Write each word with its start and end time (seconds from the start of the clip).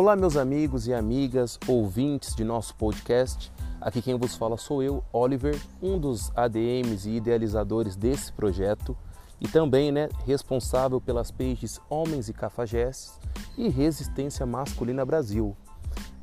Olá, 0.00 0.14
meus 0.14 0.36
amigos 0.36 0.86
e 0.86 0.94
amigas, 0.94 1.58
ouvintes 1.66 2.32
de 2.32 2.44
nosso 2.44 2.72
podcast. 2.76 3.52
Aqui 3.80 4.00
quem 4.00 4.16
vos 4.16 4.36
fala 4.36 4.56
sou 4.56 4.80
eu, 4.80 5.02
Oliver, 5.12 5.60
um 5.82 5.98
dos 5.98 6.30
ADMs 6.36 7.10
e 7.10 7.16
idealizadores 7.16 7.96
desse 7.96 8.32
projeto 8.32 8.96
e 9.40 9.48
também 9.48 9.90
né, 9.90 10.08
responsável 10.24 11.00
pelas 11.00 11.32
pages 11.32 11.80
Homens 11.90 12.28
e 12.28 12.32
Cafajestes 12.32 13.18
e 13.56 13.68
Resistência 13.68 14.46
Masculina 14.46 15.04
Brasil. 15.04 15.56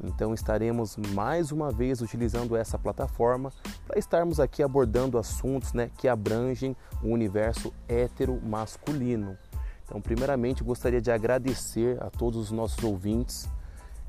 Então 0.01 0.33
estaremos 0.33 0.95
mais 1.13 1.51
uma 1.51 1.69
vez 1.69 1.99
utilizando 1.99 2.55
essa 2.55 2.79
plataforma 2.79 3.51
para 3.85 3.99
estarmos 3.99 4.39
aqui 4.39 4.63
abordando 4.63 5.17
assuntos 5.17 5.73
né, 5.73 5.91
que 5.97 6.07
abrangem 6.07 6.77
o 7.03 7.09
universo 7.09 7.73
hétero 7.89 8.39
masculino. 8.41 9.37
Então, 9.83 9.99
primeiramente, 9.99 10.63
gostaria 10.63 11.01
de 11.01 11.11
agradecer 11.11 12.01
a 12.01 12.09
todos 12.09 12.39
os 12.39 12.51
nossos 12.51 12.81
ouvintes 12.81 13.49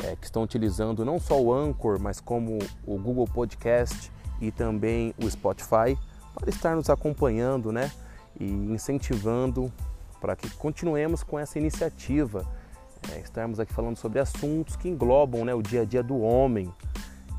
é, 0.03 0.17
que 0.17 0.25
estão 0.25 0.43
utilizando 0.43 1.05
não 1.05 1.19
só 1.19 1.41
o 1.41 1.53
Anchor, 1.53 2.01
mas 2.01 2.21
como 2.21 2.59
o 2.87 2.99
Google 2.99 3.27
Podcast 3.27 4.13
e 4.41 4.51
também 4.51 5.15
o 5.23 5.31
Spotify 5.31 5.99
para 6.35 6.51
estar 6.51 6.77
nos 6.77 6.91
acompanhando, 6.91 7.73
né, 7.73 7.91
e 8.39 8.45
incentivando 8.45 9.73
para 10.21 10.37
que 10.37 10.51
continuemos 10.51 11.23
com 11.23 11.39
essa 11.39 11.59
iniciativa, 11.59 12.47
é, 13.13 13.21
estarmos 13.21 13.59
aqui 13.59 13.73
falando 13.73 13.97
sobre 13.97 14.19
assuntos 14.19 14.77
que 14.77 14.89
englobam, 14.89 15.45
né, 15.45 15.55
o 15.55 15.63
dia 15.63 15.83
a 15.83 15.85
dia 15.85 16.03
do 16.03 16.21
homem. 16.21 16.73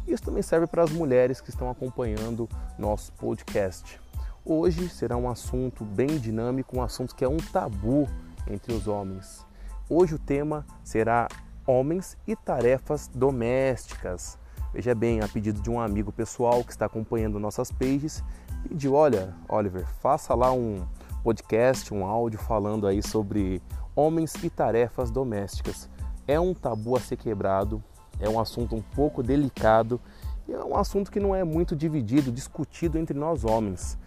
Isso 0.08 0.24
também 0.24 0.42
serve 0.42 0.66
para 0.68 0.84
as 0.84 0.92
mulheres 0.92 1.42
que 1.42 1.50
estão 1.50 1.70
acompanhando 1.70 2.48
nosso 2.78 3.12
podcast. 3.14 4.00
Hoje 4.46 4.88
será 4.88 5.18
um 5.18 5.30
assunto 5.30 5.84
bem 5.84 6.18
dinâmico, 6.18 6.78
um 6.78 6.82
assunto 6.82 7.14
que 7.14 7.26
é 7.26 7.28
um 7.28 7.38
tabu 7.38 8.08
entre 8.50 8.74
os 8.74 8.88
homens. 8.88 9.46
Hoje 9.90 10.16
o 10.16 10.20
tema 10.20 10.66
será 10.84 11.28
homens 11.68 12.18
e 12.26 12.36
tarefas 12.36 13.10
domésticas. 13.14 14.40
Veja 14.74 14.96
bem, 14.96 15.22
a 15.22 15.28
pedido 15.28 15.62
de 15.62 15.70
um 15.70 15.80
amigo 15.80 16.12
pessoal 16.12 16.64
que 16.64 16.72
está 16.72 16.86
acompanhando 16.86 17.40
nossas 17.40 17.72
pages, 17.72 18.24
pediu: 18.68 18.94
olha, 18.94 19.36
Oliver, 19.50 19.86
faça 20.02 20.34
lá 20.34 20.52
um 20.52 20.86
podcast, 21.24 21.94
um 21.94 22.06
áudio 22.06 22.40
falando 22.40 22.88
aí 22.88 23.04
sobre 23.04 23.62
homens 23.96 24.34
e 24.42 24.50
tarefas 24.50 25.12
domésticas. 25.12 25.90
É 26.26 26.40
um 26.40 26.54
tabu 26.54 26.96
a 26.96 27.00
ser 27.00 27.18
quebrado, 27.18 27.84
é 28.20 28.30
um 28.30 28.40
assunto 28.40 28.76
um 28.76 28.82
pouco 28.82 29.22
delicado 29.22 30.00
e 30.48 30.54
é 30.54 30.64
um 30.64 30.78
assunto 30.78 31.12
que 31.12 31.20
não 31.20 31.36
é 31.36 31.44
muito 31.44 31.76
dividido, 31.76 32.32
discutido 32.32 32.98
entre 32.98 33.18
nós 33.18 33.44
homens. 33.44 33.98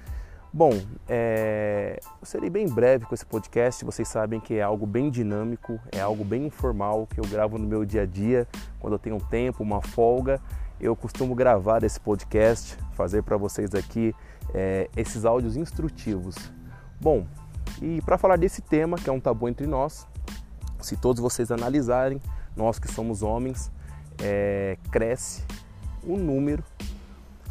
Bom, 0.52 0.72
é... 1.08 2.00
eu 2.20 2.26
serei 2.26 2.50
bem 2.50 2.66
breve 2.68 3.06
com 3.06 3.14
esse 3.14 3.24
podcast. 3.24 3.84
Vocês 3.84 4.08
sabem 4.08 4.40
que 4.40 4.54
é 4.54 4.62
algo 4.62 4.84
bem 4.84 5.08
dinâmico, 5.08 5.78
é 5.92 6.00
algo 6.00 6.24
bem 6.24 6.46
informal 6.46 7.06
que 7.06 7.20
eu 7.20 7.24
gravo 7.24 7.56
no 7.56 7.68
meu 7.68 7.84
dia 7.84 8.02
a 8.02 8.06
dia, 8.06 8.48
quando 8.80 8.94
eu 8.94 8.98
tenho 8.98 9.14
um 9.14 9.20
tempo, 9.20 9.62
uma 9.62 9.80
folga. 9.80 10.40
Eu 10.80 10.96
costumo 10.96 11.36
gravar 11.36 11.84
esse 11.84 12.00
podcast, 12.00 12.76
fazer 12.94 13.22
para 13.22 13.36
vocês 13.36 13.72
aqui 13.76 14.12
é, 14.52 14.90
esses 14.96 15.24
áudios 15.24 15.56
instrutivos. 15.56 16.34
Bom, 17.00 17.24
e 17.80 18.02
para 18.02 18.18
falar 18.18 18.36
desse 18.36 18.60
tema, 18.60 18.96
que 18.96 19.08
é 19.08 19.12
um 19.12 19.20
tabu 19.20 19.48
entre 19.48 19.68
nós, 19.68 20.04
se 20.80 20.96
todos 20.96 21.22
vocês 21.22 21.52
analisarem, 21.52 22.20
nós 22.56 22.76
que 22.80 22.90
somos 22.90 23.22
homens, 23.22 23.70
é, 24.20 24.76
cresce 24.90 25.44
o 26.02 26.16
número 26.16 26.64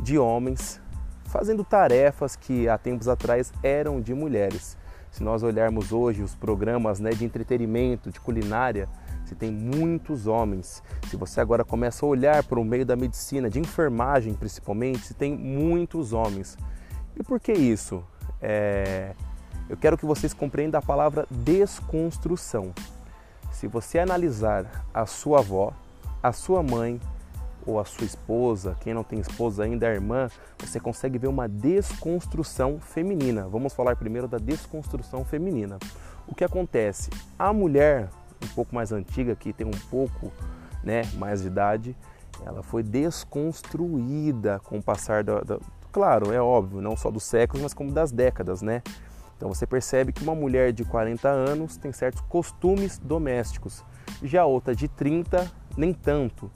de 0.01 0.17
homens 0.17 0.81
fazendo 1.29 1.63
tarefas 1.63 2.35
que 2.35 2.67
há 2.67 2.77
tempos 2.77 3.07
atrás 3.07 3.53
eram 3.63 4.01
de 4.01 4.13
mulheres. 4.13 4.77
Se 5.11 5.23
nós 5.23 5.41
olharmos 5.43 5.91
hoje 5.91 6.21
os 6.21 6.35
programas 6.35 6.99
né, 6.99 7.11
de 7.11 7.25
entretenimento, 7.25 8.11
de 8.11 8.19
culinária, 8.19 8.87
se 9.25 9.35
tem 9.35 9.51
muitos 9.51 10.27
homens. 10.27 10.83
Se 11.07 11.15
você 11.15 11.39
agora 11.39 11.63
começa 11.63 12.05
a 12.05 12.09
olhar 12.09 12.43
para 12.43 12.59
o 12.59 12.65
meio 12.65 12.85
da 12.85 12.95
medicina, 12.95 13.49
de 13.49 13.59
enfermagem 13.59 14.33
principalmente, 14.33 14.99
se 14.99 15.13
tem 15.13 15.35
muitos 15.35 16.13
homens. 16.13 16.57
E 17.15 17.23
por 17.23 17.39
que 17.39 17.53
isso? 17.53 18.03
É... 18.41 19.13
Eu 19.69 19.77
quero 19.77 19.97
que 19.97 20.05
vocês 20.05 20.33
compreendam 20.33 20.79
a 20.79 20.81
palavra 20.81 21.27
desconstrução. 21.29 22.73
Se 23.51 23.67
você 23.67 23.99
analisar 23.99 24.85
a 24.91 25.05
sua 25.05 25.39
avó, 25.39 25.73
a 26.23 26.31
sua 26.31 26.63
mãe, 26.63 26.99
ou 27.65 27.79
a 27.79 27.85
sua 27.85 28.05
esposa, 28.05 28.75
quem 28.81 28.93
não 28.93 29.03
tem 29.03 29.19
esposa 29.19 29.63
ainda, 29.63 29.87
a 29.87 29.93
irmã, 29.93 30.29
você 30.57 30.79
consegue 30.79 31.17
ver 31.17 31.27
uma 31.27 31.47
desconstrução 31.47 32.79
feminina. 32.79 33.47
Vamos 33.47 33.73
falar 33.73 33.95
primeiro 33.95 34.27
da 34.27 34.37
desconstrução 34.37 35.23
feminina. 35.25 35.77
O 36.27 36.35
que 36.35 36.43
acontece? 36.43 37.09
A 37.37 37.51
mulher 37.51 38.09
um 38.43 38.47
pouco 38.55 38.73
mais 38.73 38.91
antiga, 38.91 39.35
que 39.35 39.51
tem 39.53 39.67
um 39.67 39.79
pouco 39.89 40.31
né, 40.83 41.01
mais 41.15 41.41
de 41.41 41.47
idade, 41.47 41.95
ela 42.45 42.63
foi 42.63 42.83
desconstruída 42.83 44.59
com 44.59 44.77
o 44.77 44.83
passar 44.83 45.23
da, 45.23 45.41
da, 45.41 45.59
Claro, 45.91 46.31
é 46.31 46.41
óbvio, 46.41 46.81
não 46.81 46.95
só 46.95 47.09
dos 47.09 47.23
séculos, 47.23 47.63
mas 47.63 47.73
como 47.73 47.91
das 47.91 48.11
décadas, 48.11 48.61
né? 48.61 48.81
Então 49.35 49.49
você 49.49 49.65
percebe 49.65 50.11
que 50.11 50.21
uma 50.21 50.35
mulher 50.35 50.71
de 50.71 50.83
40 50.83 51.27
anos 51.27 51.77
tem 51.77 51.91
certos 51.91 52.21
costumes 52.21 52.97
domésticos, 52.99 53.83
já 54.21 54.45
outra 54.45 54.75
de 54.75 54.87
30 54.87 55.49
nem 55.77 55.93
tanto. 55.93 56.51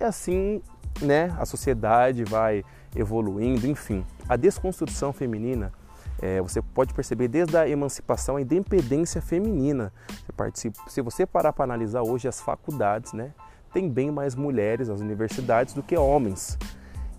E 0.00 0.04
assim, 0.04 0.62
né, 1.00 1.34
a 1.38 1.46
sociedade 1.46 2.24
vai 2.24 2.64
evoluindo, 2.94 3.66
enfim. 3.66 4.04
A 4.28 4.36
desconstrução 4.36 5.12
feminina, 5.12 5.72
é, 6.20 6.40
você 6.40 6.62
pode 6.62 6.94
perceber 6.94 7.28
desde 7.28 7.56
a 7.56 7.68
emancipação, 7.68 8.36
a 8.36 8.40
independência 8.40 9.20
feminina. 9.20 9.92
Você 10.36 10.72
se 10.88 11.00
você 11.00 11.26
parar 11.26 11.52
para 11.52 11.64
analisar 11.64 12.02
hoje 12.02 12.28
as 12.28 12.40
faculdades, 12.40 13.12
né, 13.12 13.32
tem 13.72 13.88
bem 13.88 14.10
mais 14.10 14.34
mulheres 14.34 14.88
nas 14.88 15.00
universidades 15.00 15.74
do 15.74 15.82
que 15.82 15.96
homens. 15.96 16.58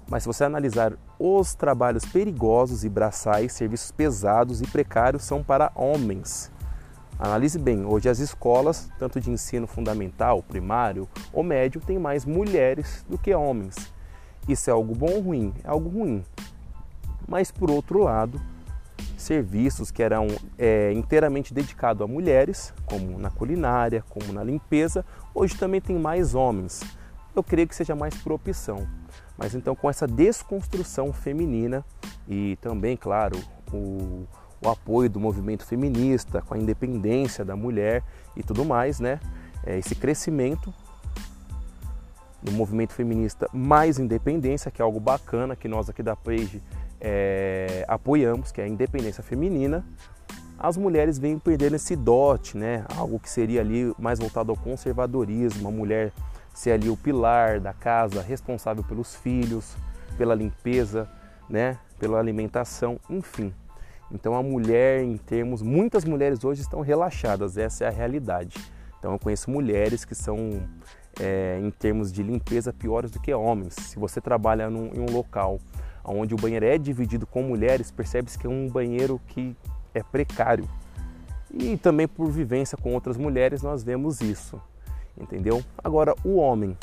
Mas 0.09 0.23
se 0.23 0.27
você 0.27 0.43
analisar 0.43 0.93
os 1.19 1.53
trabalhos 1.53 2.05
perigosos 2.05 2.83
e 2.83 2.89
braçais, 2.89 3.51
serviços 3.53 3.91
pesados 3.91 4.61
e 4.61 4.67
precários 4.67 5.23
são 5.23 5.43
para 5.43 5.71
homens. 5.75 6.51
Analise 7.19 7.57
bem, 7.57 7.83
hoje 7.83 8.07
as 8.07 8.19
escolas, 8.19 8.91
tanto 9.00 9.19
de 9.19 9.31
ensino 9.31 9.66
fundamental, 9.66 10.44
primário 10.44 11.09
ou 11.33 11.44
médio, 11.44 11.81
têm 11.81 11.97
mais 11.97 12.25
mulheres 12.25 13.03
do 13.09 13.17
que 13.17 13.33
homens. 13.33 13.75
Isso 14.47 14.69
é 14.69 14.73
algo 14.73 14.94
bom 14.94 15.09
ou 15.11 15.22
ruim? 15.22 15.53
É 15.63 15.69
algo 15.69 15.89
ruim. 15.89 16.23
Mas 17.28 17.51
por 17.51 17.72
outro 17.72 18.03
lado, 18.03 18.39
serviços 19.17 19.89
que 19.89 20.03
eram 20.03 20.28
é, 20.59 20.94
inteiramente 20.94 21.55
dedicados 21.55 22.03
a 22.03 22.07
mulheres, 22.07 22.72
como 22.85 23.17
na 23.17 23.31
culinária, 23.31 24.03
como 24.07 24.31
na 24.31 24.44
limpeza, 24.44 25.03
hoje 25.34 25.57
também 25.57 25.81
tem 25.81 25.97
mais 25.97 26.35
homens. 26.35 26.81
Eu 27.35 27.44
creio 27.44 27.67
que 27.67 27.75
seja 27.75 27.95
mais 27.95 28.16
por 28.16 28.31
opção. 28.31 28.88
Mas 29.35 29.55
então 29.55 29.75
com 29.75 29.89
essa 29.89 30.07
desconstrução 30.07 31.11
feminina 31.11 31.84
e 32.28 32.57
também, 32.61 32.95
claro, 32.95 33.39
o 33.73 34.25
o 34.63 34.69
apoio 34.69 35.09
do 35.09 35.19
movimento 35.19 35.66
feminista, 35.66 36.41
com 36.41 36.53
a 36.53 36.57
independência 36.57 37.45
da 37.45 37.56
mulher 37.56 38.03
e 38.35 38.44
tudo 38.44 38.66
mais, 38.66 39.00
né? 39.00 39.19
É 39.66 39.78
esse 39.78 39.95
crescimento 39.95 40.73
do 42.41 42.51
movimento 42.51 42.94
feminista 42.94 43.50
mais 43.53 44.00
independência, 44.00 44.72
que 44.72 44.81
é 44.81 44.85
algo 44.85 45.00
bacana 45.00 45.56
que 45.56 45.67
nós 45.67 45.90
aqui 45.90 46.01
da 46.01 46.16
Page 46.16 46.62
é, 47.00 47.85
apoiamos, 47.88 48.51
que 48.51 48.62
é 48.62 48.63
a 48.63 48.67
independência 48.67 49.23
feminina. 49.23 49.85
As 50.57 50.75
mulheres 50.75 51.19
vêm 51.19 51.38
perdendo 51.38 51.75
esse 51.75 51.96
dote, 51.96 52.57
né? 52.57 52.84
Algo 52.96 53.19
que 53.19 53.29
seria 53.29 53.62
ali 53.62 53.94
mais 54.00 54.17
voltado 54.17 54.51
ao 54.51 54.57
conservadorismo, 54.57 55.67
a 55.67 55.72
mulher 55.72 56.12
ser 56.53 56.72
ali 56.72 56.90
o 56.90 56.97
pilar 56.97 57.59
da 57.59 57.73
casa, 57.73 58.22
responsável 58.22 58.84
pelos 58.84 59.13
filhos, 59.13 59.75
pela 60.17 60.34
limpeza, 60.34 61.07
né? 61.47 61.78
Pela 61.99 62.17
alimentação, 62.17 62.99
enfim. 63.08 63.53
Então 64.11 64.35
a 64.35 64.41
mulher, 64.41 65.03
em 65.03 65.17
termos, 65.17 65.61
muitas 65.61 66.05
mulheres 66.05 66.43
hoje 66.43 66.61
estão 66.61 66.81
relaxadas, 66.81 67.57
essa 67.57 67.83
é 67.83 67.87
a 67.87 67.91
realidade. 67.91 68.57
Então 68.99 69.11
eu 69.11 69.19
conheço 69.19 69.51
mulheres 69.51 70.05
que 70.05 70.15
são, 70.15 70.61
é, 71.19 71.59
em 71.61 71.69
termos 71.69 72.11
de 72.11 72.23
limpeza, 72.23 72.71
piores 72.71 73.11
do 73.11 73.19
que 73.19 73.33
homens. 73.33 73.73
Se 73.73 73.99
você 73.99 74.21
trabalha 74.21 74.69
num, 74.69 74.87
em 74.93 74.99
um 74.99 75.13
local 75.13 75.59
onde 76.03 76.33
o 76.33 76.37
banheiro 76.37 76.65
é 76.65 76.77
dividido 76.77 77.27
com 77.27 77.43
mulheres, 77.43 77.91
percebe-se 77.91 78.39
que 78.39 78.47
é 78.47 78.49
um 78.49 78.69
banheiro 78.69 79.19
que 79.27 79.55
é 79.93 80.01
precário. 80.01 80.67
E 81.53 81.77
também 81.77 82.07
por 82.07 82.29
vivência 82.29 82.77
com 82.77 82.93
outras 82.93 83.17
mulheres 83.17 83.61
nós 83.61 83.83
vemos 83.83 84.21
isso, 84.21 84.61
entendeu? 85.17 85.63
Agora 85.83 86.15
o 86.23 86.35
homem, 86.37 86.77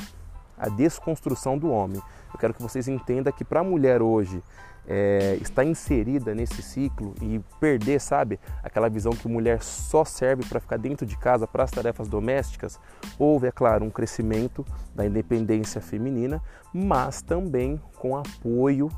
a 0.59 0.69
desconstrução 0.69 1.57
do 1.57 1.71
homem. 1.71 2.01
Eu 2.33 2.39
quero 2.39 2.55
que 2.55 2.63
vocês 2.63 2.89
entendam 2.89 3.33
que 3.33 3.45
para 3.45 3.61
a 3.61 3.65
mulher 3.65 4.03
hoje 4.03 4.43
é, 4.87 5.39
estar 5.41 5.65
inserida 5.65 6.35
nesse 6.35 6.63
ciclo 6.63 7.15
e 7.23 7.41
perder, 7.59 8.01
sabe, 8.01 8.39
aquela 8.63 8.89
visão 8.89 9.13
que 9.13 9.29
mulher 9.29 9.63
só 9.63 10.05
serve 10.05 10.45
para 10.47 10.61
ficar 10.61 10.77
dentro 10.77 11.07
de 11.07 11.17
casa 11.17 11.47
para 11.47 11.65
as 11.65 11.71
tarefas 11.71 12.09
domésticas, 12.09 12.79
houve, 13.19 13.47
é 13.47 13.53
claro, 13.53 13.85
um 13.85 13.91
crescimento 13.91 14.65
da 14.95 15.07
independência 15.07 15.81
feminina, 15.81 16.43
mas 16.73 17.23
também 17.23 17.81
com 17.97 18.17
apoio 18.17 18.91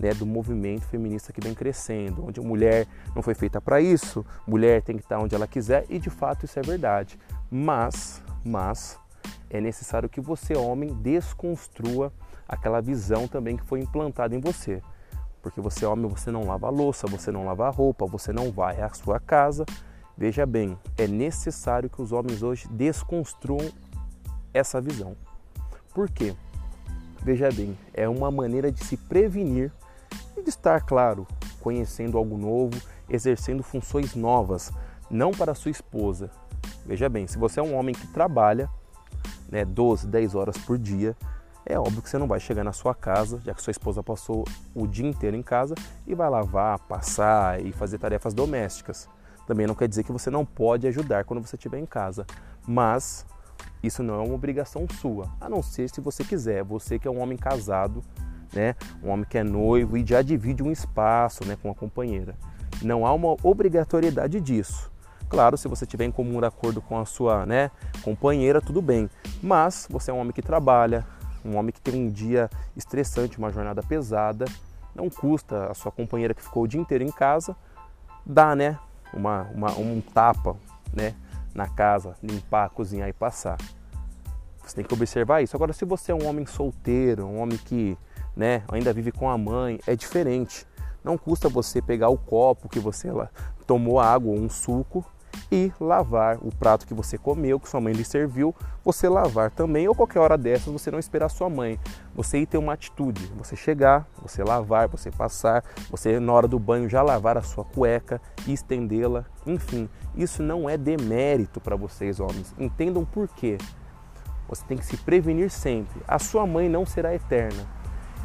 né, 0.00 0.14
do 0.14 0.24
movimento 0.24 0.86
feminista 0.86 1.32
que 1.32 1.40
vem 1.40 1.54
crescendo, 1.54 2.26
onde 2.26 2.40
a 2.40 2.42
mulher 2.42 2.86
não 3.14 3.22
foi 3.22 3.34
feita 3.34 3.60
para 3.60 3.80
isso, 3.80 4.24
mulher 4.46 4.82
tem 4.82 4.96
que 4.96 5.02
estar 5.02 5.18
onde 5.18 5.34
ela 5.34 5.46
quiser 5.46 5.84
e 5.90 5.98
de 5.98 6.08
fato 6.08 6.46
isso 6.46 6.58
é 6.58 6.62
verdade. 6.62 7.18
Mas, 7.50 8.22
mas 8.44 8.98
é 9.50 9.60
necessário 9.60 10.08
que 10.08 10.20
você, 10.20 10.56
homem, 10.56 10.94
desconstrua 10.94 12.12
aquela 12.48 12.80
visão 12.80 13.28
também 13.28 13.56
que 13.56 13.64
foi 13.64 13.80
implantada 13.80 14.34
em 14.34 14.40
você. 14.40 14.80
Porque 15.42 15.60
você, 15.60 15.86
homem, 15.86 16.08
você 16.08 16.30
não 16.30 16.44
lava 16.46 16.66
a 16.66 16.70
louça, 16.70 17.06
você 17.06 17.30
não 17.30 17.44
lava 17.44 17.66
a 17.66 17.70
roupa, 17.70 18.06
você 18.06 18.32
não 18.32 18.50
vai 18.50 18.80
à 18.80 18.88
sua 18.90 19.18
casa. 19.18 19.64
Veja 20.16 20.44
bem, 20.44 20.78
é 20.98 21.06
necessário 21.06 21.88
que 21.88 22.02
os 22.02 22.12
homens 22.12 22.42
hoje 22.42 22.68
desconstruam 22.68 23.70
essa 24.52 24.80
visão. 24.80 25.16
Por 25.94 26.10
quê? 26.10 26.34
Veja 27.22 27.50
bem, 27.50 27.76
é 27.94 28.08
uma 28.08 28.30
maneira 28.30 28.70
de 28.70 28.84
se 28.84 28.96
prevenir 28.96 29.72
e 30.36 30.42
de 30.42 30.48
estar, 30.50 30.82
claro, 30.82 31.26
conhecendo 31.60 32.18
algo 32.18 32.36
novo, 32.36 32.80
exercendo 33.08 33.62
funções 33.62 34.14
novas, 34.14 34.72
não 35.10 35.30
para 35.30 35.54
sua 35.54 35.70
esposa. 35.70 36.30
Veja 36.84 37.08
bem, 37.08 37.26
se 37.26 37.38
você 37.38 37.60
é 37.60 37.62
um 37.62 37.74
homem 37.74 37.94
que 37.94 38.06
trabalha 38.08 38.70
né, 39.50 39.64
12, 39.64 40.06
10 40.06 40.34
horas 40.34 40.58
por 40.58 40.78
dia, 40.78 41.16
é 41.66 41.78
óbvio 41.78 42.02
que 42.02 42.08
você 42.08 42.18
não 42.18 42.26
vai 42.26 42.40
chegar 42.40 42.64
na 42.64 42.72
sua 42.72 42.94
casa, 42.94 43.40
já 43.44 43.54
que 43.54 43.62
sua 43.62 43.70
esposa 43.70 44.02
passou 44.02 44.44
o 44.74 44.86
dia 44.86 45.08
inteiro 45.08 45.36
em 45.36 45.42
casa, 45.42 45.74
e 46.06 46.14
vai 46.14 46.28
lavar, 46.28 46.78
passar 46.80 47.64
e 47.64 47.72
fazer 47.72 47.98
tarefas 47.98 48.34
domésticas. 48.34 49.08
Também 49.46 49.66
não 49.66 49.74
quer 49.74 49.88
dizer 49.88 50.04
que 50.04 50.12
você 50.12 50.30
não 50.30 50.44
pode 50.44 50.86
ajudar 50.86 51.24
quando 51.24 51.44
você 51.44 51.56
estiver 51.56 51.78
em 51.78 51.86
casa, 51.86 52.26
mas 52.66 53.26
isso 53.82 54.02
não 54.02 54.14
é 54.14 54.24
uma 54.24 54.34
obrigação 54.34 54.86
sua, 55.00 55.28
a 55.40 55.48
não 55.48 55.62
ser 55.62 55.88
se 55.88 56.00
você 56.00 56.24
quiser. 56.24 56.62
Você 56.64 56.98
que 56.98 57.08
é 57.08 57.10
um 57.10 57.20
homem 57.20 57.36
casado, 57.36 58.02
né, 58.52 58.74
um 59.02 59.10
homem 59.10 59.26
que 59.28 59.38
é 59.38 59.44
noivo 59.44 59.96
e 59.96 60.06
já 60.06 60.22
divide 60.22 60.62
um 60.62 60.70
espaço, 60.70 61.44
né, 61.46 61.56
com 61.60 61.70
a 61.70 61.74
companheira. 61.74 62.34
Não 62.82 63.06
há 63.06 63.12
uma 63.12 63.36
obrigatoriedade 63.42 64.40
disso. 64.40 64.90
Claro, 65.28 65.56
se 65.56 65.68
você 65.68 65.86
tiver 65.86 66.04
em 66.04 66.10
comum 66.10 66.44
acordo 66.44 66.82
com 66.82 66.98
a 66.98 67.04
sua 67.04 67.46
né, 67.46 67.70
companheira, 68.02 68.60
tudo 68.60 68.82
bem. 68.82 69.08
Mas 69.40 69.86
você 69.88 70.10
é 70.10 70.14
um 70.14 70.18
homem 70.18 70.32
que 70.32 70.42
trabalha, 70.42 71.06
um 71.44 71.56
homem 71.56 71.72
que 71.72 71.80
tem 71.80 71.94
um 71.94 72.10
dia 72.10 72.50
estressante, 72.76 73.38
uma 73.38 73.50
jornada 73.50 73.82
pesada, 73.82 74.44
não 74.94 75.08
custa 75.08 75.70
a 75.70 75.74
sua 75.74 75.92
companheira 75.92 76.34
que 76.34 76.42
ficou 76.42 76.64
o 76.64 76.68
dia 76.68 76.80
inteiro 76.80 77.04
em 77.04 77.10
casa 77.10 77.56
dar 78.24 78.54
né, 78.54 78.78
uma, 79.12 79.42
uma, 79.54 79.70
um 79.72 80.00
tapa 80.00 80.56
né, 80.92 81.14
na 81.54 81.68
casa, 81.68 82.14
limpar, 82.22 82.70
cozinhar 82.70 83.08
e 83.08 83.12
passar. 83.12 83.58
Você 84.64 84.76
tem 84.76 84.84
que 84.84 84.94
observar 84.94 85.42
isso. 85.42 85.56
Agora, 85.56 85.72
se 85.72 85.84
você 85.84 86.12
é 86.12 86.14
um 86.14 86.26
homem 86.26 86.46
solteiro, 86.46 87.26
um 87.26 87.40
homem 87.40 87.58
que 87.58 87.96
né, 88.36 88.62
ainda 88.70 88.92
vive 88.92 89.10
com 89.10 89.28
a 89.28 89.36
mãe, 89.36 89.80
é 89.86 89.96
diferente. 89.96 90.66
Não 91.02 91.16
custa 91.16 91.48
você 91.48 91.80
pegar 91.80 92.08
o 92.08 92.18
copo 92.18 92.68
que 92.68 92.78
você 92.78 93.10
lá, 93.10 93.30
tomou 93.66 93.98
água 93.98 94.32
um 94.32 94.48
suco 94.48 95.04
e 95.52 95.72
lavar 95.80 96.38
o 96.40 96.54
prato 96.54 96.86
que 96.86 96.94
você 96.94 97.18
comeu, 97.18 97.58
que 97.58 97.68
sua 97.68 97.80
mãe 97.80 97.92
lhe 97.92 98.04
serviu, 98.04 98.54
você 98.84 99.08
lavar 99.08 99.50
também, 99.50 99.88
ou 99.88 99.94
qualquer 99.94 100.20
hora 100.20 100.38
dessas 100.38 100.72
você 100.72 100.90
não 100.90 100.98
esperar 100.98 101.28
sua 101.28 101.50
mãe. 101.50 101.78
Você 102.14 102.38
ir 102.38 102.46
ter 102.46 102.58
uma 102.58 102.74
atitude, 102.74 103.26
você 103.36 103.56
chegar, 103.56 104.06
você 104.22 104.44
lavar, 104.44 104.88
você 104.88 105.10
passar, 105.10 105.64
você 105.90 106.20
na 106.20 106.32
hora 106.32 106.46
do 106.46 106.58
banho 106.58 106.88
já 106.88 107.02
lavar 107.02 107.36
a 107.36 107.42
sua 107.42 107.64
cueca 107.64 108.20
e 108.46 108.52
estendê-la, 108.52 109.24
enfim. 109.44 109.88
Isso 110.14 110.42
não 110.42 110.70
é 110.70 110.76
demérito 110.76 111.60
para 111.60 111.74
vocês, 111.74 112.20
homens. 112.20 112.54
Entendam 112.58 113.04
por 113.04 113.28
quê. 113.28 113.58
Você 114.48 114.64
tem 114.66 114.78
que 114.78 114.86
se 114.86 114.96
prevenir 114.96 115.50
sempre. 115.50 116.00
A 116.06 116.18
sua 116.18 116.46
mãe 116.46 116.68
não 116.68 116.86
será 116.86 117.14
eterna. 117.14 117.66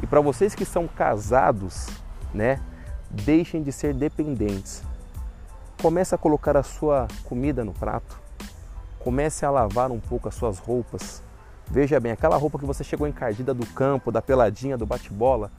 E 0.02 0.06
para 0.06 0.20
vocês 0.20 0.54
que 0.54 0.64
são 0.64 0.86
casados, 0.86 1.88
né, 2.34 2.60
deixem 3.10 3.62
de 3.62 3.72
ser 3.72 3.94
dependentes. 3.94 4.82
Comece 5.80 6.14
a 6.14 6.18
colocar 6.18 6.56
a 6.56 6.62
sua 6.62 7.06
comida 7.24 7.64
no 7.64 7.72
prato. 7.72 8.18
Comece 8.98 9.44
a 9.44 9.50
lavar 9.50 9.90
um 9.90 10.00
pouco 10.00 10.28
as 10.28 10.34
suas 10.34 10.58
roupas. 10.58 11.22
Veja 11.68 12.00
bem, 12.00 12.12
aquela 12.12 12.36
roupa 12.36 12.58
que 12.58 12.64
você 12.64 12.82
chegou 12.82 13.06
encardida 13.06 13.52
do 13.52 13.66
campo, 13.66 14.10
da 14.10 14.22
peladinha, 14.22 14.78
do 14.78 14.86
bate-bola, 14.86 15.50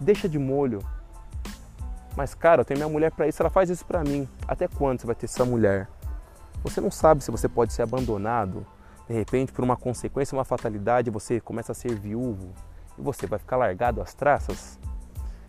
deixa 0.00 0.28
de 0.28 0.38
molho. 0.38 0.80
Mas 2.16 2.34
cara, 2.34 2.62
eu 2.62 2.64
tenho 2.64 2.78
minha 2.78 2.88
mulher 2.88 3.12
para 3.12 3.28
isso, 3.28 3.42
ela 3.42 3.50
faz 3.50 3.68
isso 3.68 3.84
para 3.84 4.02
mim. 4.02 4.28
Até 4.46 4.66
quando 4.66 5.00
você 5.00 5.06
vai 5.06 5.14
ter 5.14 5.26
essa 5.26 5.44
mulher? 5.44 5.88
Você 6.62 6.80
não 6.80 6.90
sabe 6.90 7.22
se 7.22 7.30
você 7.30 7.48
pode 7.48 7.72
ser 7.72 7.82
abandonado, 7.82 8.66
de 9.08 9.14
repente 9.14 9.52
por 9.52 9.62
uma 9.62 9.76
consequência, 9.76 10.36
uma 10.36 10.44
fatalidade, 10.44 11.10
você 11.10 11.40
começa 11.40 11.72
a 11.72 11.74
ser 11.74 11.94
viúvo 11.94 12.52
e 12.98 13.02
você 13.02 13.26
vai 13.26 13.38
ficar 13.38 13.56
largado 13.56 14.00
às 14.00 14.14
traças. 14.14 14.78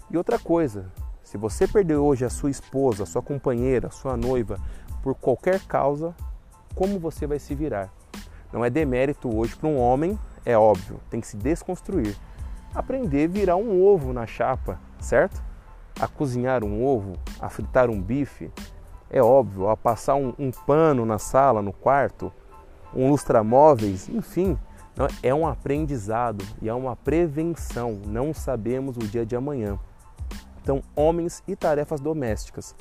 E 0.10 0.18
outra 0.18 0.38
coisa, 0.38 0.92
se 1.30 1.38
você 1.38 1.68
perdeu 1.68 2.04
hoje 2.04 2.26
a 2.26 2.30
sua 2.30 2.50
esposa, 2.50 3.04
a 3.04 3.06
sua 3.06 3.22
companheira, 3.22 3.90
a 3.90 3.92
sua 3.92 4.18
noiva 4.18 4.60
por 5.04 5.14
qualquer 5.14 5.60
causa, 5.60 6.16
como 6.74 6.98
você 6.98 7.28
vai 7.28 7.38
se 7.38 7.54
virar? 7.54 7.94
Não 8.52 8.66
é 8.66 8.70
demérito 8.72 9.38
hoje 9.38 9.56
para 9.56 9.70
um 9.70 9.78
homem, 9.78 10.18
é 10.44 10.58
óbvio, 10.58 11.00
tem 11.08 11.22
que 11.22 11.28
se 11.28 11.38
desconstruir. 11.38 12.18
Aprender 12.74 13.26
a 13.26 13.32
virar 13.32 13.56
um 13.58 13.80
ovo 13.80 14.12
na 14.12 14.26
chapa, 14.26 14.80
certo? 15.00 15.40
A 16.00 16.08
cozinhar 16.08 16.64
um 16.64 16.84
ovo, 16.84 17.14
a 17.40 17.48
fritar 17.48 17.92
um 17.92 18.02
bife, 18.02 18.52
é 19.08 19.22
óbvio, 19.22 19.70
a 19.70 19.78
passar 19.78 20.16
um, 20.16 20.34
um 20.40 20.50
pano 20.50 21.06
na 21.06 21.20
sala, 21.20 21.62
no 21.62 21.72
quarto, 21.72 22.34
um 22.92 23.08
lustramóveis, 23.08 24.10
enfim, 24.10 24.58
é 25.22 25.32
um 25.32 25.46
aprendizado 25.46 26.44
e 26.60 26.68
é 26.68 26.74
uma 26.74 26.96
prevenção. 26.96 28.02
Não 28.08 28.34
sabemos 28.34 28.98
o 28.98 29.02
dia 29.02 29.28
de 29.28 29.36
amanhã. 29.36 29.78
Então, 30.70 30.84
homens 30.96 31.42
e 31.48 31.56
tarefas 31.56 32.00
domésticas. 32.00 32.76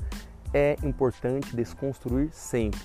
É 0.53 0.75
importante 0.83 1.55
desconstruir 1.55 2.29
sempre. 2.31 2.79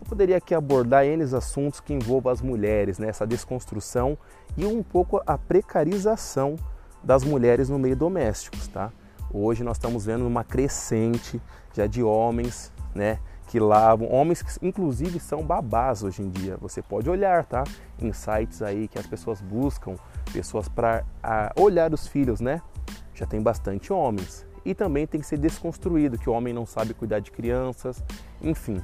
Eu 0.00 0.06
poderia 0.08 0.38
aqui 0.38 0.54
abordar 0.54 1.04
N 1.04 1.22
assuntos 1.24 1.78
que 1.78 1.92
envolvam 1.92 2.32
as 2.32 2.40
mulheres, 2.40 2.98
né? 2.98 3.06
essa 3.06 3.26
desconstrução 3.26 4.16
e 4.56 4.64
um 4.64 4.82
pouco 4.82 5.20
a 5.26 5.36
precarização 5.36 6.56
das 7.04 7.22
mulheres 7.22 7.68
no 7.68 7.78
meio 7.78 7.94
doméstico. 7.94 8.56
Tá? 8.72 8.90
Hoje 9.30 9.62
nós 9.62 9.76
estamos 9.76 10.06
vendo 10.06 10.26
uma 10.26 10.42
crescente 10.42 11.38
já 11.74 11.86
de 11.86 12.02
homens 12.02 12.72
né, 12.94 13.18
que 13.48 13.60
lavam, 13.60 14.10
homens 14.10 14.40
que 14.40 14.66
inclusive 14.66 15.20
são 15.20 15.42
babás 15.42 16.02
hoje 16.02 16.22
em 16.22 16.30
dia. 16.30 16.56
Você 16.62 16.80
pode 16.80 17.10
olhar, 17.10 17.44
tá? 17.44 17.62
Em 18.00 18.10
sites 18.10 18.62
aí 18.62 18.88
que 18.88 18.98
as 18.98 19.06
pessoas 19.06 19.38
buscam 19.42 19.96
pessoas 20.32 20.66
para 20.66 21.04
olhar 21.56 21.92
os 21.92 22.06
filhos, 22.06 22.40
né? 22.40 22.62
Já 23.16 23.26
tem 23.26 23.42
bastante 23.42 23.92
homens 23.92 24.46
e 24.64 24.74
também 24.74 25.06
tem 25.06 25.20
que 25.20 25.26
ser 25.26 25.38
desconstruído, 25.38 26.18
que 26.18 26.28
o 26.28 26.32
homem 26.32 26.52
não 26.52 26.66
sabe 26.66 26.92
cuidar 26.92 27.20
de 27.20 27.30
crianças, 27.30 28.02
enfim, 28.42 28.80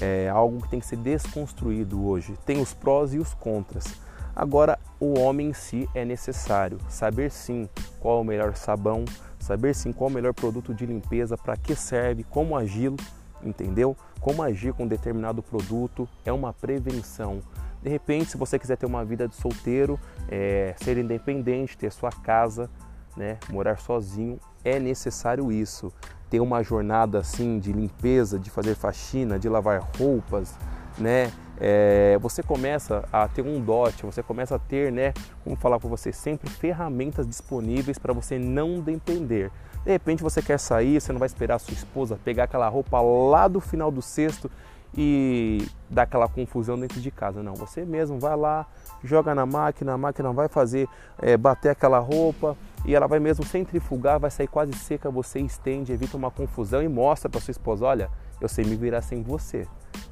é 0.00 0.28
algo 0.28 0.62
que 0.62 0.68
tem 0.68 0.80
que 0.80 0.86
ser 0.86 0.96
desconstruído 0.96 2.04
hoje. 2.04 2.36
Tem 2.44 2.60
os 2.60 2.74
prós 2.74 3.14
e 3.14 3.18
os 3.18 3.32
contras. 3.32 3.94
Agora, 4.34 4.78
o 4.98 5.18
homem 5.18 5.50
em 5.50 5.52
si 5.52 5.88
é 5.94 6.04
necessário 6.04 6.78
saber 6.88 7.30
sim 7.30 7.68
qual 8.00 8.18
é 8.18 8.20
o 8.22 8.24
melhor 8.24 8.56
sabão, 8.56 9.04
saber 9.38 9.74
sim 9.74 9.92
qual 9.92 10.08
é 10.08 10.12
o 10.12 10.14
melhor 10.14 10.34
produto 10.34 10.74
de 10.74 10.86
limpeza, 10.86 11.36
para 11.36 11.56
que 11.56 11.74
serve, 11.74 12.24
como 12.24 12.56
agi-lo, 12.56 12.96
entendeu? 13.42 13.96
Como 14.20 14.42
agir 14.42 14.72
com 14.72 14.86
determinado 14.86 15.42
produto 15.42 16.08
é 16.24 16.32
uma 16.32 16.52
prevenção. 16.52 17.40
De 17.82 17.88
repente, 17.88 18.30
se 18.30 18.36
você 18.36 18.58
quiser 18.58 18.76
ter 18.76 18.86
uma 18.86 19.04
vida 19.04 19.26
de 19.26 19.34
solteiro, 19.34 19.98
é, 20.28 20.74
ser 20.82 20.98
independente, 20.98 21.76
ter 21.76 21.90
sua 21.90 22.10
casa, 22.10 22.70
né, 23.16 23.38
morar 23.48 23.78
sozinho, 23.78 24.38
é 24.64 24.78
necessário 24.78 25.50
isso. 25.50 25.92
Ter 26.28 26.40
uma 26.40 26.62
jornada 26.62 27.18
assim 27.18 27.58
de 27.58 27.72
limpeza, 27.72 28.38
de 28.38 28.50
fazer 28.50 28.74
faxina, 28.74 29.38
de 29.38 29.48
lavar 29.48 29.82
roupas, 29.98 30.54
né? 30.96 31.32
É, 31.62 32.18
você 32.22 32.42
começa 32.42 33.04
a 33.12 33.28
ter 33.28 33.42
um 33.42 33.60
dote, 33.60 34.06
você 34.06 34.22
começa 34.22 34.54
a 34.54 34.58
ter, 34.58 34.90
né, 34.90 35.12
como 35.44 35.54
falar 35.56 35.78
para 35.78 35.90
você, 35.90 36.10
sempre 36.10 36.48
ferramentas 36.48 37.26
disponíveis 37.26 37.98
para 37.98 38.14
você 38.14 38.38
não 38.38 38.80
depender. 38.80 39.50
De 39.84 39.90
repente 39.90 40.22
você 40.22 40.40
quer 40.40 40.58
sair, 40.58 40.98
você 40.98 41.12
não 41.12 41.18
vai 41.18 41.26
esperar 41.26 41.56
a 41.56 41.58
sua 41.58 41.74
esposa 41.74 42.18
pegar 42.24 42.44
aquela 42.44 42.68
roupa 42.68 43.00
lá 43.00 43.46
do 43.46 43.60
final 43.60 43.90
do 43.90 44.00
cesto 44.00 44.50
e 44.96 45.66
dar 45.88 46.02
aquela 46.02 46.28
confusão 46.28 46.78
dentro 46.78 47.00
de 47.00 47.10
casa. 47.10 47.42
Não, 47.42 47.54
você 47.54 47.84
mesmo 47.84 48.18
vai 48.18 48.36
lá, 48.36 48.66
joga 49.04 49.34
na 49.34 49.46
máquina, 49.46 49.92
a 49.92 49.98
máquina 49.98 50.32
vai 50.32 50.48
fazer 50.48 50.88
é, 51.20 51.36
bater 51.36 51.70
aquela 51.70 51.98
roupa, 51.98 52.56
e 52.84 52.94
ela 52.94 53.06
vai 53.06 53.18
mesmo 53.18 53.44
centrifugar, 53.44 54.18
vai 54.18 54.30
sair 54.30 54.48
quase 54.48 54.72
seca, 54.72 55.10
você 55.10 55.40
estende, 55.40 55.92
evita 55.92 56.16
uma 56.16 56.30
confusão 56.30 56.82
e 56.82 56.88
mostra 56.88 57.28
para 57.28 57.40
sua 57.40 57.52
esposa, 57.52 57.84
olha, 57.84 58.10
eu 58.40 58.48
sei 58.48 58.64
me 58.64 58.74
virar 58.74 59.02
sem 59.02 59.22
você. 59.22 59.66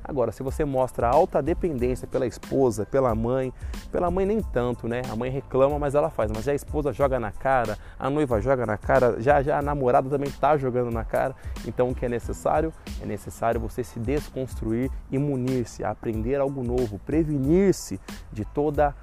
Agora, 0.05 0.33
se 0.33 0.43
você 0.43 0.65
mostra 0.65 1.09
alta 1.09 1.43
dependência 1.43 2.07
pela 2.07 2.27
esposa, 2.27 2.87
pela 2.87 3.15
mãe, 3.15 3.53
pela 3.91 4.11
mãe 4.11 4.25
nem 4.25 4.41
tanto, 4.41 4.89
né? 4.89 5.03
A 5.11 5.17
mãe 5.17 5.31
reclama, 5.31 5.79
mas 5.79 5.95
ela 5.95 6.09
faz. 6.09 6.31
Mas 6.35 6.49
a 6.49 6.55
esposa 6.55 6.93
joga 6.93 7.19
na 7.19 7.31
cara, 7.31 7.77
a 7.99 8.09
noiva 8.09 8.41
joga 8.41 8.65
na 8.65 8.79
cara, 8.79 9.21
já 9.21 9.43
já 9.43 9.59
a 9.59 9.63
namorada 9.63 10.09
também 10.09 10.29
está 10.29 10.57
jogando 10.57 10.91
na 10.91 11.05
cara. 11.05 11.35
Então, 11.67 11.91
o 11.91 11.95
que 11.95 12.07
é 12.07 12.09
necessário? 12.09 12.73
É 13.03 13.07
necessário 13.07 13.61
você 13.61 13.85
se 13.85 13.99
desconstruir 13.99 14.91
e 15.11 15.19
munir-se, 15.19 15.85
aprender 15.85 16.37
algo 16.37 16.63
novo, 16.63 16.99
prevenir-se 17.01 18.01
de 18.33 18.45
toda 18.45 18.95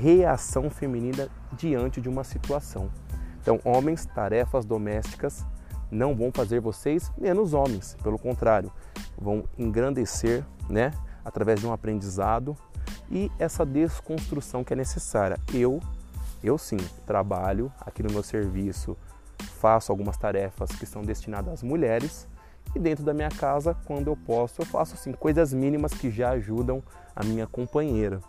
reação 0.00 0.70
feminina 0.70 1.28
diante 1.52 2.00
de 2.00 2.08
uma 2.08 2.24
situação. 2.24 2.90
Então, 3.40 3.60
homens, 3.64 4.06
tarefas 4.06 4.64
domésticas 4.64 5.44
não 5.90 6.14
vão 6.14 6.30
fazer 6.32 6.60
vocês 6.60 7.12
menos 7.18 7.52
homens, 7.52 7.96
pelo 8.02 8.18
contrário, 8.18 8.72
vão 9.18 9.44
engrandecer, 9.58 10.44
né, 10.68 10.92
através 11.24 11.60
de 11.60 11.66
um 11.66 11.72
aprendizado 11.72 12.56
e 13.10 13.30
essa 13.38 13.66
desconstrução 13.66 14.64
que 14.64 14.72
é 14.72 14.76
necessária. 14.76 15.38
Eu, 15.52 15.80
eu 16.42 16.56
sim, 16.56 16.78
trabalho 17.06 17.70
aqui 17.80 18.02
no 18.02 18.10
meu 18.10 18.22
serviço, 18.22 18.96
faço 19.60 19.92
algumas 19.92 20.16
tarefas 20.16 20.70
que 20.70 20.86
são 20.86 21.02
destinadas 21.02 21.52
às 21.52 21.62
mulheres 21.62 22.26
e 22.74 22.78
dentro 22.78 23.04
da 23.04 23.12
minha 23.12 23.28
casa, 23.28 23.76
quando 23.84 24.08
eu 24.08 24.16
posso, 24.16 24.62
eu 24.62 24.66
faço 24.66 24.94
assim 24.94 25.12
coisas 25.12 25.52
mínimas 25.52 25.92
que 25.92 26.10
já 26.10 26.30
ajudam 26.30 26.82
a 27.14 27.22
minha 27.22 27.46
companheira. 27.46 28.20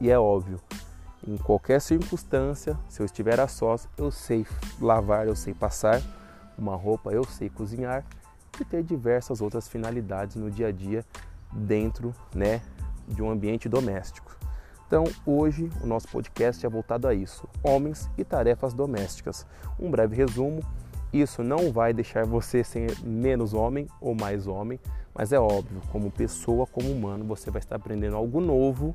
E 0.00 0.10
é 0.10 0.18
óbvio, 0.18 0.58
em 1.26 1.36
qualquer 1.36 1.80
circunstância, 1.80 2.78
se 2.88 3.00
eu 3.02 3.06
estiver 3.06 3.38
a 3.38 3.46
sós, 3.46 3.86
eu 3.98 4.10
sei 4.10 4.46
lavar, 4.80 5.26
eu 5.26 5.36
sei 5.36 5.52
passar 5.52 6.00
uma 6.56 6.74
roupa, 6.74 7.10
eu 7.12 7.24
sei 7.24 7.50
cozinhar 7.50 8.04
e 8.58 8.64
ter 8.64 8.82
diversas 8.82 9.40
outras 9.40 9.68
finalidades 9.68 10.36
no 10.36 10.50
dia 10.50 10.68
a 10.68 10.72
dia 10.72 11.04
dentro, 11.52 12.14
né, 12.34 12.62
de 13.06 13.22
um 13.22 13.30
ambiente 13.30 13.68
doméstico. 13.68 14.34
Então, 14.86 15.04
hoje 15.24 15.70
o 15.82 15.86
nosso 15.86 16.08
podcast 16.08 16.64
é 16.64 16.68
voltado 16.68 17.06
a 17.06 17.14
isso: 17.14 17.46
homens 17.62 18.10
e 18.16 18.24
tarefas 18.24 18.72
domésticas. 18.72 19.46
Um 19.78 19.90
breve 19.90 20.16
resumo. 20.16 20.62
Isso 21.12 21.42
não 21.42 21.72
vai 21.72 21.92
deixar 21.92 22.24
você 22.24 22.62
ser 22.62 22.96
menos 23.02 23.52
homem 23.52 23.88
ou 24.00 24.14
mais 24.14 24.46
homem, 24.46 24.78
mas 25.12 25.32
é 25.32 25.40
óbvio, 25.40 25.80
como 25.90 26.08
pessoa, 26.08 26.68
como 26.68 26.88
humano, 26.88 27.24
você 27.24 27.50
vai 27.50 27.58
estar 27.58 27.76
aprendendo 27.76 28.14
algo 28.14 28.40
novo, 28.40 28.94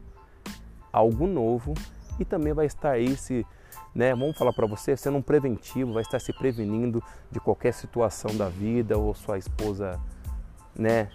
algo 0.95 1.27
novo 1.27 1.73
e 2.17 2.23
também 2.23 2.53
vai 2.53 2.65
estar 2.65 2.91
aí 2.91 3.17
se, 3.17 3.45
né, 3.93 4.15
vamos 4.15 4.37
falar 4.37 4.53
para 4.53 4.65
você, 4.65 4.95
sendo 4.95 5.17
um 5.17 5.21
preventivo, 5.21 5.93
vai 5.93 6.01
estar 6.01 6.19
se 6.19 6.31
prevenindo 6.31 7.03
de 7.29 7.39
qualquer 7.39 7.73
situação 7.73 8.33
da 8.37 8.47
vida 8.47 8.97
ou 8.97 9.13
sua 9.13 9.37
esposa, 9.37 9.99
né, 10.73 11.09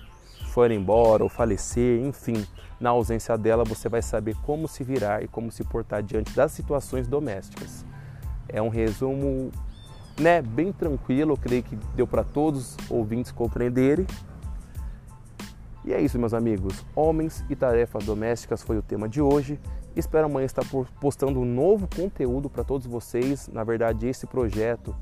for 0.52 0.70
embora 0.70 1.22
ou 1.22 1.30
falecer, 1.30 2.04
enfim, 2.04 2.46
na 2.78 2.90
ausência 2.90 3.36
dela 3.38 3.64
você 3.64 3.88
vai 3.88 4.02
saber 4.02 4.36
como 4.42 4.68
se 4.68 4.84
virar 4.84 5.22
e 5.22 5.28
como 5.28 5.50
se 5.50 5.64
portar 5.64 6.02
diante 6.02 6.34
das 6.34 6.52
situações 6.52 7.08
domésticas. 7.08 7.84
É 8.48 8.60
um 8.60 8.68
resumo, 8.68 9.50
né, 10.18 10.42
bem 10.42 10.72
tranquilo, 10.72 11.32
eu 11.32 11.36
creio 11.38 11.62
que 11.62 11.76
deu 11.94 12.06
para 12.06 12.22
todos 12.22 12.76
os 12.76 12.90
ouvintes 12.90 13.32
compreenderem. 13.32 14.06
E 15.84 15.92
é 15.92 16.00
isso, 16.00 16.18
meus 16.18 16.34
amigos. 16.34 16.84
Homens 16.94 17.44
e 17.48 17.56
tarefas 17.56 18.04
domésticas 18.04 18.62
foi 18.62 18.78
o 18.78 18.82
tema 18.82 19.08
de 19.08 19.20
hoje. 19.20 19.58
Espero 19.96 20.26
amanhã 20.26 20.46
estar 20.46 20.64
postando 21.00 21.40
um 21.40 21.44
novo 21.44 21.88
conteúdo 21.94 22.48
para 22.48 22.62
todos 22.62 22.86
vocês. 22.86 23.48
Na 23.48 23.64
verdade, 23.64 24.06
esse 24.06 24.26
projeto, 24.26 24.94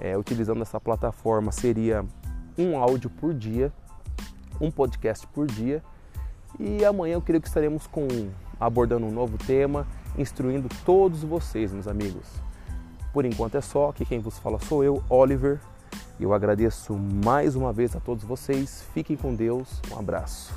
é, 0.00 0.16
utilizando 0.16 0.62
essa 0.62 0.80
plataforma, 0.80 1.52
seria 1.52 2.04
um 2.58 2.78
áudio 2.78 3.10
por 3.10 3.34
dia 3.34 3.72
um 4.60 4.70
podcast 4.70 5.26
por 5.28 5.46
dia. 5.46 5.82
E 6.58 6.84
amanhã 6.84 7.14
eu 7.14 7.22
creio 7.22 7.40
que 7.40 7.48
estaremos 7.48 7.86
com 7.86 8.06
abordando 8.58 9.06
um 9.06 9.10
novo 9.10 9.36
tema, 9.36 9.86
instruindo 10.16 10.68
todos 10.84 11.22
vocês, 11.22 11.72
meus 11.72 11.88
amigos. 11.88 12.26
Por 13.12 13.24
enquanto 13.24 13.56
é 13.56 13.60
só, 13.60 13.90
aqui 13.90 14.04
quem 14.04 14.20
vos 14.20 14.38
fala 14.38 14.58
sou 14.60 14.84
eu, 14.84 15.02
Oliver. 15.08 15.60
Eu 16.18 16.32
agradeço 16.32 16.94
mais 16.94 17.56
uma 17.56 17.72
vez 17.72 17.94
a 17.96 18.00
todos 18.00 18.24
vocês. 18.24 18.84
Fiquem 18.94 19.16
com 19.16 19.34
Deus. 19.34 19.68
Um 19.92 19.98
abraço. 19.98 20.52